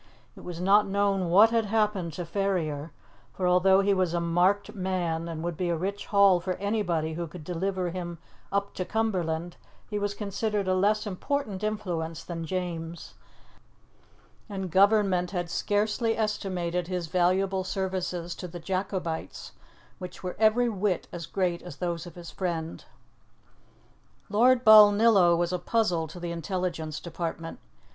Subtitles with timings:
[0.35, 2.91] It was not known what had happened to Ferrier,
[3.33, 7.13] for although he was a marked man and would be a rich haul for anybody
[7.13, 8.17] who could deliver him
[8.51, 9.57] up to Cumberland,
[9.91, 13.13] he was considered a less important influence than James;
[14.49, 19.51] and Government had scarcely estimated his valuable services to the Jacobites,
[19.99, 22.85] which were every whit as great as those of his friend.
[24.29, 27.59] Lord Balnillo was a puzzle to the intelligence department.